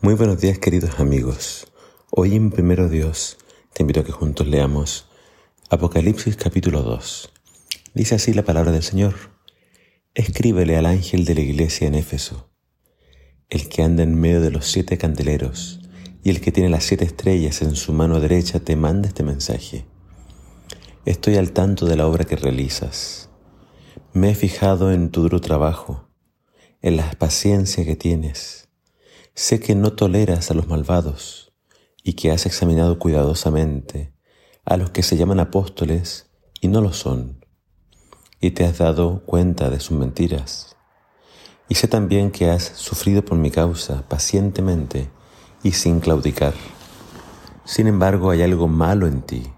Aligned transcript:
Muy 0.00 0.14
buenos 0.14 0.40
días 0.40 0.60
queridos 0.60 1.00
amigos. 1.00 1.66
Hoy 2.12 2.36
en 2.36 2.52
Primero 2.52 2.88
Dios 2.88 3.36
te 3.72 3.82
invito 3.82 3.98
a 3.98 4.04
que 4.04 4.12
juntos 4.12 4.46
leamos 4.46 5.08
Apocalipsis 5.70 6.36
capítulo 6.36 6.82
2. 6.82 7.32
Dice 7.94 8.14
así 8.14 8.32
la 8.32 8.44
palabra 8.44 8.70
del 8.70 8.84
Señor. 8.84 9.16
Escríbele 10.14 10.76
al 10.76 10.86
ángel 10.86 11.24
de 11.24 11.34
la 11.34 11.40
iglesia 11.40 11.88
en 11.88 11.96
Éfeso, 11.96 12.48
el 13.48 13.68
que 13.68 13.82
anda 13.82 14.04
en 14.04 14.14
medio 14.14 14.40
de 14.40 14.52
los 14.52 14.66
siete 14.66 14.98
candeleros 14.98 15.80
y 16.22 16.30
el 16.30 16.40
que 16.40 16.52
tiene 16.52 16.70
las 16.70 16.84
siete 16.84 17.04
estrellas 17.04 17.60
en 17.60 17.74
su 17.74 17.92
mano 17.92 18.20
derecha 18.20 18.60
te 18.60 18.76
manda 18.76 19.08
este 19.08 19.24
mensaje. 19.24 19.84
Estoy 21.06 21.34
al 21.34 21.50
tanto 21.50 21.86
de 21.86 21.96
la 21.96 22.06
obra 22.06 22.24
que 22.24 22.36
realizas. 22.36 23.30
Me 24.12 24.30
he 24.30 24.34
fijado 24.36 24.92
en 24.92 25.10
tu 25.10 25.22
duro 25.22 25.40
trabajo, 25.40 26.08
en 26.82 26.96
la 26.96 27.10
paciencia 27.18 27.84
que 27.84 27.96
tienes 27.96 28.67
Sé 29.40 29.60
que 29.60 29.76
no 29.76 29.92
toleras 29.92 30.50
a 30.50 30.54
los 30.54 30.66
malvados 30.66 31.52
y 32.02 32.14
que 32.14 32.32
has 32.32 32.44
examinado 32.44 32.98
cuidadosamente 32.98 34.12
a 34.64 34.76
los 34.76 34.90
que 34.90 35.04
se 35.04 35.16
llaman 35.16 35.38
apóstoles 35.38 36.28
y 36.60 36.66
no 36.66 36.80
lo 36.80 36.92
son, 36.92 37.46
y 38.40 38.50
te 38.50 38.64
has 38.64 38.78
dado 38.78 39.22
cuenta 39.24 39.70
de 39.70 39.78
sus 39.78 39.96
mentiras. 39.96 40.74
Y 41.68 41.76
sé 41.76 41.86
también 41.86 42.32
que 42.32 42.50
has 42.50 42.64
sufrido 42.64 43.24
por 43.24 43.38
mi 43.38 43.52
causa 43.52 44.02
pacientemente 44.08 45.08
y 45.62 45.70
sin 45.70 46.00
claudicar. 46.00 46.54
Sin 47.64 47.86
embargo, 47.86 48.30
hay 48.30 48.42
algo 48.42 48.66
malo 48.66 49.06
en 49.06 49.22
ti. 49.22 49.52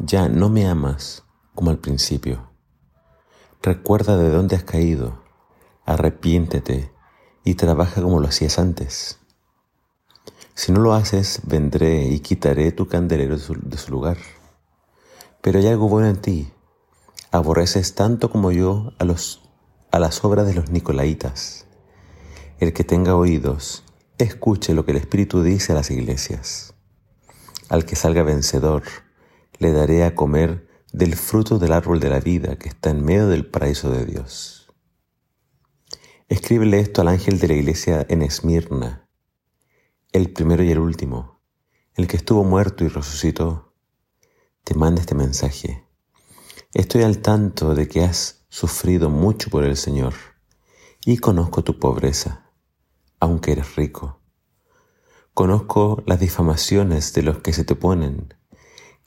Ya 0.00 0.28
no 0.28 0.48
me 0.48 0.66
amas 0.66 1.22
como 1.54 1.70
al 1.70 1.78
principio. 1.78 2.50
Recuerda 3.62 4.16
de 4.16 4.28
dónde 4.30 4.56
has 4.56 4.64
caído, 4.64 5.22
arrepiéntete 5.86 6.90
y 7.44 7.54
trabaja 7.54 8.02
como 8.02 8.20
lo 8.20 8.28
hacías 8.28 8.58
antes. 8.58 9.18
Si 10.54 10.70
no 10.70 10.80
lo 10.80 10.94
haces, 10.94 11.40
vendré 11.44 12.04
y 12.08 12.20
quitaré 12.20 12.72
tu 12.72 12.86
candelero 12.86 13.36
de 13.36 13.78
su, 13.78 13.90
lugar. 13.90 14.18
Pero 15.40 15.58
hay 15.58 15.66
algo 15.66 15.88
bueno 15.88 16.08
en 16.08 16.20
ti. 16.20 16.52
Aborreces 17.30 17.94
tanto 17.94 18.30
como 18.30 18.52
yo 18.52 18.92
a, 18.98 19.04
los, 19.04 19.42
a 19.90 19.98
las 19.98 20.24
obras 20.24 20.46
de 20.46 20.54
los 20.54 20.70
Nicolaitas. 20.70 21.66
El 22.60 22.72
que 22.74 22.84
tenga 22.84 23.16
oídos, 23.16 23.82
escuche 24.18 24.74
lo 24.74 24.84
que 24.84 24.92
el 24.92 24.98
Espíritu 24.98 25.42
dice 25.42 25.72
a 25.72 25.74
las 25.74 25.90
iglesias. 25.90 26.74
Al 27.68 27.86
que 27.86 27.96
salga 27.96 28.22
vencedor, 28.22 28.82
le 29.58 29.72
daré 29.72 30.04
a 30.04 30.14
comer 30.14 30.68
del 30.92 31.16
fruto 31.16 31.58
del 31.58 31.72
árbol 31.72 31.98
de 31.98 32.10
la 32.10 32.20
vida 32.20 32.56
que 32.56 32.68
está 32.68 32.90
en 32.90 33.02
medio 33.04 33.28
del 33.28 33.46
paraíso 33.46 33.90
de 33.90 34.04
Dios. 34.04 34.61
Escríbele 36.32 36.80
esto 36.80 37.02
al 37.02 37.08
ángel 37.08 37.38
de 37.38 37.46
la 37.46 37.52
iglesia 37.52 38.06
en 38.08 38.22
Esmirna, 38.22 39.06
el 40.12 40.32
primero 40.32 40.62
y 40.62 40.70
el 40.70 40.78
último, 40.78 41.42
el 41.94 42.08
que 42.08 42.16
estuvo 42.16 42.42
muerto 42.42 42.84
y 42.84 42.88
resucitó. 42.88 43.74
Te 44.64 44.74
manda 44.74 45.02
este 45.02 45.14
mensaje. 45.14 45.86
Estoy 46.72 47.02
al 47.02 47.18
tanto 47.18 47.74
de 47.74 47.86
que 47.86 48.02
has 48.02 48.46
sufrido 48.48 49.10
mucho 49.10 49.50
por 49.50 49.64
el 49.64 49.76
Señor 49.76 50.14
y 51.04 51.18
conozco 51.18 51.64
tu 51.64 51.78
pobreza, 51.78 52.50
aunque 53.20 53.52
eres 53.52 53.76
rico. 53.76 54.22
Conozco 55.34 56.02
las 56.06 56.18
difamaciones 56.18 57.12
de 57.12 57.24
los 57.24 57.40
que 57.40 57.52
se 57.52 57.64
te 57.64 57.74
ponen, 57.74 58.32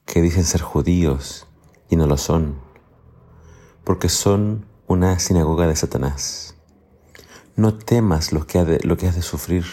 que 0.05 0.21
dicen 0.21 0.43
ser 0.43 0.61
judíos 0.61 1.47
y 1.89 1.95
no 1.95 2.05
lo 2.05 2.17
son, 2.17 2.61
porque 3.83 4.09
son 4.09 4.67
una 4.85 5.17
sinagoga 5.17 5.65
de 5.65 5.75
Satanás. 5.75 6.54
No 7.57 7.77
temas 7.77 8.33
lo 8.33 8.45
que, 8.45 8.59
has 8.59 9.15
de 9.15 9.21
sufrir. 9.21 9.63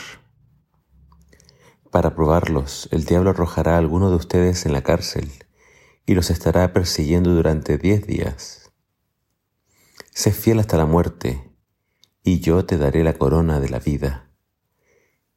Para 1.90 2.14
probarlos, 2.14 2.88
el 2.92 3.04
diablo 3.04 3.30
arrojará 3.30 3.74
a 3.74 3.78
alguno 3.78 4.08
de 4.08 4.14
ustedes 4.14 4.66
en 4.66 4.72
la 4.72 4.82
cárcel 4.82 5.32
y 6.06 6.14
los 6.14 6.30
estará 6.30 6.72
persiguiendo 6.72 7.34
durante 7.34 7.78
diez 7.78 8.06
días. 8.06 8.70
Sé 10.12 10.30
fiel 10.30 10.60
hasta 10.60 10.76
la 10.76 10.86
muerte, 10.86 11.50
y 12.22 12.38
yo 12.38 12.64
te 12.64 12.78
daré 12.78 13.02
la 13.02 13.14
corona 13.14 13.58
de 13.58 13.68
la 13.68 13.80
vida. 13.80 14.30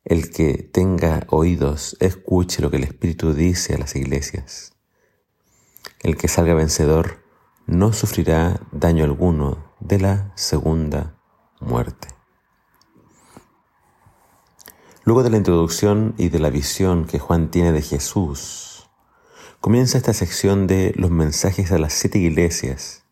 El 0.03 0.29
que 0.29 0.69
tenga 0.71 1.25
oídos, 1.29 1.97
escuche 1.99 2.61
lo 2.61 2.69
que 2.69 2.77
el 2.77 2.83
Espíritu 2.83 3.33
dice 3.33 3.73
a 3.73 3.79
las 3.79 3.95
iglesias. 3.95 4.73
El 6.03 6.15
que 6.15 6.27
salga 6.27 6.53
vencedor 6.53 7.23
no 7.65 7.91
sufrirá 7.91 8.61
daño 8.71 9.03
alguno 9.03 9.73
de 9.79 9.99
la 9.99 10.31
segunda 10.35 11.19
muerte. 11.59 12.14
Luego 15.05 15.21
de 15.21 15.29
la 15.29 15.37
introducción 15.37 16.15
y 16.17 16.29
de 16.29 16.39
la 16.39 16.49
visión 16.49 17.05
que 17.05 17.19
Juan 17.19 17.51
tiene 17.51 17.71
de 17.71 17.83
Jesús, 17.83 18.89
comienza 19.61 19.99
esta 19.99 20.13
sección 20.13 20.65
de 20.65 20.93
los 20.95 21.11
mensajes 21.11 21.71
a 21.71 21.77
las 21.77 21.93
siete 21.93 22.17
iglesias 22.17 23.03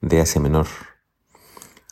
de 0.00 0.20
Asia 0.20 0.40
Menor. 0.40 0.66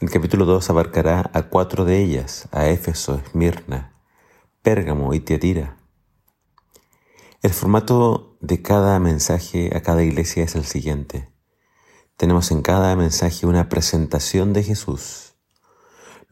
El 0.00 0.10
capítulo 0.10 0.44
2 0.44 0.70
abarcará 0.70 1.31
a 1.32 1.42
cuatro 1.44 1.84
de 1.84 2.03
ellas, 2.03 2.48
a 2.50 2.66
Éfeso, 2.66 3.22
Esmirna, 3.25 3.94
Pérgamo 4.62 5.15
y 5.15 5.20
Tiatira. 5.20 5.76
El 7.41 7.53
formato 7.53 8.36
de 8.41 8.60
cada 8.60 8.98
mensaje 8.98 9.71
a 9.72 9.82
cada 9.82 10.03
iglesia 10.03 10.42
es 10.42 10.56
el 10.56 10.65
siguiente. 10.65 11.28
Tenemos 12.16 12.50
en 12.50 12.60
cada 12.60 12.97
mensaje 12.97 13.47
una 13.47 13.69
presentación 13.69 14.53
de 14.53 14.65
Jesús, 14.65 15.34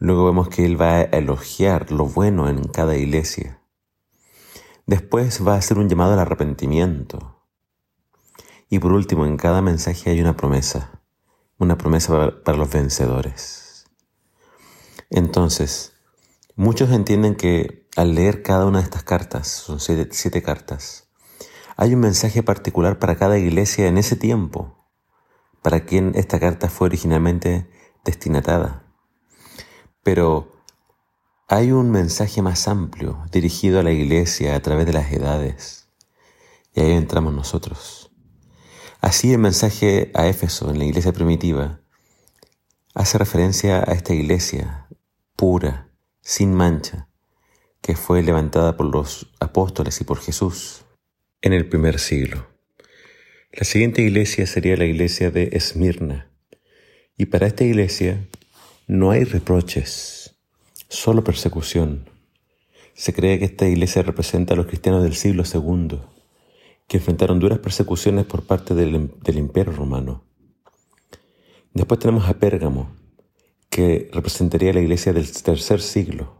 Luego 0.03 0.25
vemos 0.25 0.49
que 0.49 0.65
Él 0.65 0.79
va 0.79 0.95
a 0.97 1.01
elogiar 1.03 1.89
lo 1.93 2.07
bueno 2.07 2.49
en 2.49 2.67
cada 2.67 2.97
iglesia. 2.97 3.61
Después 4.85 5.47
va 5.47 5.53
a 5.53 5.59
hacer 5.59 5.77
un 5.77 5.87
llamado 5.87 6.11
al 6.11 6.19
arrepentimiento. 6.19 7.41
Y 8.67 8.79
por 8.79 8.91
último, 8.91 9.25
en 9.25 9.37
cada 9.37 9.61
mensaje 9.61 10.09
hay 10.09 10.19
una 10.19 10.35
promesa, 10.35 11.01
una 11.57 11.77
promesa 11.77 12.43
para 12.43 12.57
los 12.57 12.69
vencedores. 12.69 13.85
Entonces, 15.09 15.93
muchos 16.57 16.91
entienden 16.91 17.35
que 17.35 17.87
al 17.95 18.13
leer 18.13 18.43
cada 18.43 18.65
una 18.65 18.79
de 18.79 18.83
estas 18.83 19.03
cartas, 19.03 19.47
son 19.47 19.79
siete, 19.79 20.09
siete 20.11 20.41
cartas, 20.41 21.07
hay 21.77 21.93
un 21.93 22.01
mensaje 22.01 22.43
particular 22.43 22.99
para 22.99 23.15
cada 23.15 23.37
iglesia 23.37 23.87
en 23.87 23.97
ese 23.97 24.17
tiempo, 24.17 24.85
para 25.61 25.85
quien 25.85 26.11
esta 26.15 26.41
carta 26.41 26.67
fue 26.67 26.87
originalmente 26.87 27.69
destinatada. 28.03 28.83
Pero 30.03 30.51
hay 31.47 31.71
un 31.71 31.91
mensaje 31.91 32.41
más 32.41 32.67
amplio 32.67 33.23
dirigido 33.31 33.79
a 33.79 33.83
la 33.83 33.91
iglesia 33.91 34.55
a 34.55 34.61
través 34.61 34.85
de 34.85 34.93
las 34.93 35.11
edades. 35.11 35.87
Y 36.75 36.81
ahí 36.81 36.91
entramos 36.91 37.33
nosotros. 37.33 38.11
Así 39.01 39.33
el 39.33 39.39
mensaje 39.39 40.11
a 40.13 40.27
Éfeso, 40.27 40.69
en 40.69 40.79
la 40.79 40.85
iglesia 40.85 41.11
primitiva, 41.11 41.81
hace 42.93 43.17
referencia 43.17 43.79
a 43.79 43.93
esta 43.93 44.13
iglesia 44.13 44.87
pura, 45.35 45.89
sin 46.21 46.53
mancha, 46.53 47.09
que 47.81 47.95
fue 47.95 48.23
levantada 48.23 48.77
por 48.77 48.85
los 48.85 49.33
apóstoles 49.39 49.99
y 49.99 50.05
por 50.05 50.19
Jesús 50.19 50.85
en 51.41 51.51
el 51.51 51.67
primer 51.67 51.99
siglo. 51.99 52.47
La 53.51 53.65
siguiente 53.65 54.01
iglesia 54.01 54.47
sería 54.47 54.77
la 54.77 54.85
iglesia 54.85 55.29
de 55.29 55.49
Esmirna. 55.51 56.31
Y 57.17 57.27
para 57.27 57.45
esta 57.45 57.65
iglesia 57.65 58.25
no 58.87 59.11
hay 59.11 59.23
reproches, 59.23 60.35
solo 60.89 61.23
persecución. 61.23 62.09
Se 62.93 63.13
cree 63.13 63.39
que 63.39 63.45
esta 63.45 63.67
iglesia 63.67 64.01
representa 64.03 64.53
a 64.53 64.57
los 64.57 64.67
cristianos 64.67 65.03
del 65.03 65.15
siglo 65.15 65.43
II, 65.43 65.99
que 66.87 66.97
enfrentaron 66.97 67.39
duras 67.39 67.59
persecuciones 67.59 68.25
por 68.25 68.43
parte 68.43 68.75
del, 68.75 69.13
del 69.21 69.37
imperio 69.37 69.73
romano. 69.73 70.25
Después 71.73 71.99
tenemos 71.99 72.27
a 72.27 72.33
Pérgamo, 72.33 72.93
que 73.69 74.09
representaría 74.11 74.73
la 74.73 74.81
iglesia 74.81 75.13
del 75.13 75.31
tercer 75.31 75.81
siglo, 75.81 76.35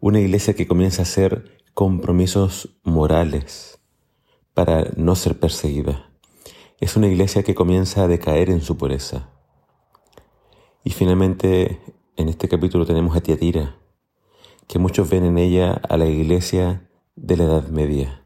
una 0.00 0.20
iglesia 0.20 0.54
que 0.54 0.66
comienza 0.66 1.02
a 1.02 1.04
hacer 1.04 1.62
compromisos 1.74 2.78
morales 2.82 3.78
para 4.54 4.90
no 4.96 5.14
ser 5.14 5.38
perseguida. 5.38 6.10
Es 6.80 6.96
una 6.96 7.08
iglesia 7.08 7.42
que 7.42 7.54
comienza 7.54 8.04
a 8.04 8.08
decaer 8.08 8.48
en 8.48 8.62
su 8.62 8.76
pureza. 8.78 9.35
Y 10.86 10.90
finalmente, 10.90 11.82
en 12.14 12.28
este 12.28 12.48
capítulo 12.48 12.86
tenemos 12.86 13.16
a 13.16 13.20
Tiatira, 13.20 13.74
que 14.68 14.78
muchos 14.78 15.10
ven 15.10 15.24
en 15.24 15.36
ella 15.36 15.72
a 15.72 15.96
la 15.96 16.06
iglesia 16.06 16.88
de 17.16 17.36
la 17.36 17.42
Edad 17.42 17.66
Media, 17.70 18.24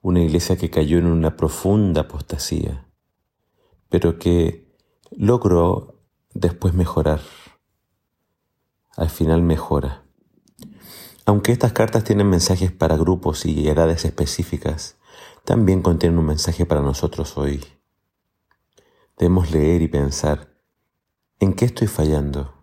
una 0.00 0.22
iglesia 0.22 0.56
que 0.56 0.70
cayó 0.70 0.96
en 0.96 1.04
una 1.04 1.36
profunda 1.36 2.00
apostasía, 2.00 2.88
pero 3.90 4.18
que 4.18 4.74
logró 5.10 6.00
después 6.32 6.72
mejorar. 6.72 7.20
Al 8.96 9.10
final 9.10 9.42
mejora. 9.42 10.06
Aunque 11.26 11.52
estas 11.52 11.74
cartas 11.74 12.02
tienen 12.02 12.30
mensajes 12.30 12.72
para 12.72 12.96
grupos 12.96 13.44
y 13.44 13.68
edades 13.68 14.06
específicas, 14.06 14.96
también 15.44 15.82
contienen 15.82 16.18
un 16.18 16.24
mensaje 16.24 16.64
para 16.64 16.80
nosotros 16.80 17.36
hoy. 17.36 17.62
Debemos 19.18 19.50
leer 19.50 19.82
y 19.82 19.88
pensar 19.88 20.53
¿En 21.44 21.52
qué 21.52 21.66
estoy 21.66 21.88
fallando? 21.88 22.54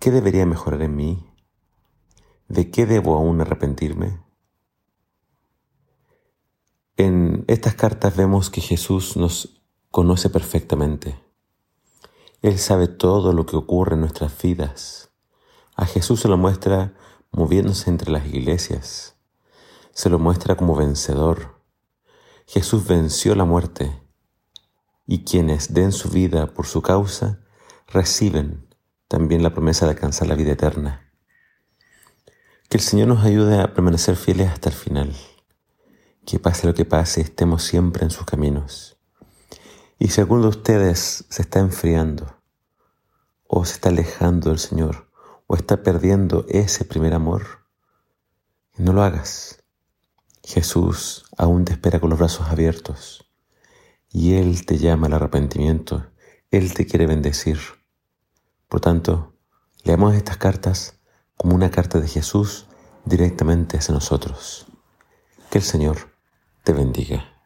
¿Qué 0.00 0.10
debería 0.10 0.44
mejorar 0.46 0.82
en 0.82 0.96
mí? 0.96 1.32
¿De 2.48 2.72
qué 2.72 2.86
debo 2.86 3.14
aún 3.14 3.40
arrepentirme? 3.40 4.20
En 6.96 7.44
estas 7.46 7.76
cartas 7.76 8.16
vemos 8.16 8.50
que 8.50 8.60
Jesús 8.60 9.16
nos 9.16 9.62
conoce 9.92 10.28
perfectamente. 10.28 11.22
Él 12.42 12.58
sabe 12.58 12.88
todo 12.88 13.32
lo 13.32 13.46
que 13.46 13.54
ocurre 13.54 13.94
en 13.94 14.00
nuestras 14.00 14.42
vidas. 14.42 15.12
A 15.76 15.86
Jesús 15.86 16.18
se 16.18 16.26
lo 16.26 16.36
muestra 16.36 16.94
moviéndose 17.30 17.90
entre 17.90 18.10
las 18.10 18.26
iglesias. 18.26 19.14
Se 19.92 20.10
lo 20.10 20.18
muestra 20.18 20.56
como 20.56 20.74
vencedor. 20.74 21.62
Jesús 22.44 22.88
venció 22.88 23.36
la 23.36 23.44
muerte 23.44 24.02
y 25.06 25.22
quienes 25.22 25.74
den 25.74 25.92
su 25.92 26.08
vida 26.08 26.52
por 26.52 26.66
su 26.66 26.82
causa 26.82 27.44
reciben 27.88 28.66
también 29.08 29.42
la 29.42 29.52
promesa 29.52 29.86
de 29.86 29.92
alcanzar 29.92 30.28
la 30.28 30.34
vida 30.34 30.52
eterna. 30.52 31.12
Que 32.68 32.76
el 32.76 32.82
Señor 32.82 33.08
nos 33.08 33.24
ayude 33.24 33.60
a 33.60 33.74
permanecer 33.74 34.16
fieles 34.16 34.48
hasta 34.48 34.68
el 34.68 34.74
final 34.74 35.14
que 36.28 36.38
pase 36.38 36.66
lo 36.66 36.74
que 36.74 36.84
pase, 36.84 37.22
estemos 37.22 37.62
siempre 37.62 38.04
en 38.04 38.10
sus 38.10 38.26
caminos. 38.26 38.98
Y 39.98 40.08
si 40.08 40.20
alguno 40.20 40.42
de 40.42 40.48
ustedes 40.48 41.24
se 41.30 41.40
está 41.40 41.58
enfriando, 41.58 42.36
o 43.46 43.64
se 43.64 43.72
está 43.72 43.88
alejando 43.88 44.50
del 44.50 44.58
Señor, 44.58 45.10
o 45.46 45.56
está 45.56 45.82
perdiendo 45.82 46.44
ese 46.50 46.84
primer 46.84 47.14
amor, 47.14 47.64
no 48.76 48.92
lo 48.92 49.02
hagas. 49.02 49.64
Jesús 50.44 51.24
aún 51.38 51.64
te 51.64 51.72
espera 51.72 51.98
con 51.98 52.10
los 52.10 52.18
brazos 52.18 52.48
abiertos 52.48 53.32
y 54.10 54.34
Él 54.34 54.66
te 54.66 54.76
llama 54.76 55.06
al 55.06 55.14
arrepentimiento, 55.14 56.10
Él 56.50 56.74
te 56.74 56.84
quiere 56.84 57.06
bendecir. 57.06 57.58
Por 58.68 58.80
tanto, 58.80 59.32
leamos 59.84 60.14
estas 60.14 60.36
cartas 60.36 61.00
como 61.36 61.54
una 61.54 61.70
carta 61.70 62.00
de 62.00 62.08
Jesús 62.08 62.66
directamente 63.06 63.78
hacia 63.78 63.94
nosotros. 63.94 64.66
Que 65.50 65.58
el 65.58 65.64
Señor 65.64 66.14
te 66.64 66.74
bendiga. 66.74 67.37